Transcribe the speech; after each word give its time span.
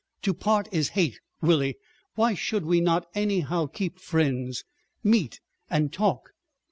To 0.23 0.33
part 0.33 0.67
is 0.71 0.89
hate, 0.97 1.19
Willie. 1.43 1.75
Why 2.15 2.33
should 2.33 2.65
we 2.65 2.81
not 2.81 3.05
anyhow 3.13 3.67
keep 3.67 3.99
friends? 3.99 4.63
Meet 5.03 5.41
and 5.69 5.93
talk?" 5.93 6.31